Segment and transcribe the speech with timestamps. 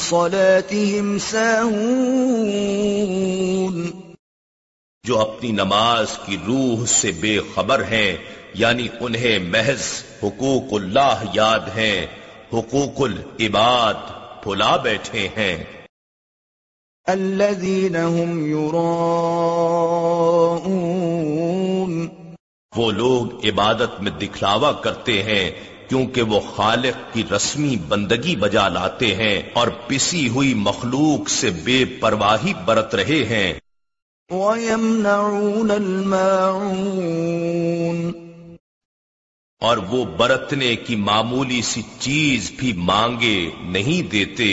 [0.00, 1.72] صلاتهم ساهون
[5.04, 8.12] جو اپنی نماز کی روح سے بے خبر ہیں
[8.56, 9.86] یعنی انہیں محض
[10.22, 11.98] حقوق اللہ یاد ہیں
[12.52, 14.00] حقوق العباد
[14.44, 15.56] پھلا بیٹھے ہیں
[17.06, 18.92] يراءون
[22.72, 25.50] وہ لوگ عبادت میں دکھلاوا کرتے ہیں
[25.88, 31.78] کیونکہ وہ خالق کی رسمی بندگی بجا لاتے ہیں اور پسی ہوئی مخلوق سے بے
[32.00, 33.52] پرواہی برت رہے ہیں
[39.62, 43.38] اور وہ برتنے کی معمولی سی چیز بھی مانگے
[43.70, 44.52] نہیں دیتے